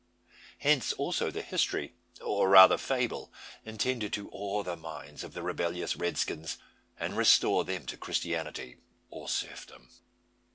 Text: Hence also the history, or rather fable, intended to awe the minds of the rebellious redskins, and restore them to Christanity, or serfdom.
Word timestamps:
Hence 0.57 0.93
also 0.93 1.29
the 1.29 1.43
history, 1.43 1.93
or 2.23 2.49
rather 2.49 2.79
fable, 2.79 3.31
intended 3.63 4.11
to 4.13 4.31
awe 4.31 4.63
the 4.63 4.75
minds 4.75 5.23
of 5.23 5.35
the 5.35 5.43
rebellious 5.43 5.95
redskins, 5.95 6.57
and 6.99 7.15
restore 7.15 7.63
them 7.65 7.85
to 7.85 7.97
Christanity, 7.97 8.77
or 9.11 9.29
serfdom. 9.29 9.91